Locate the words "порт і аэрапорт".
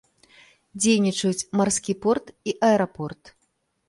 2.05-3.23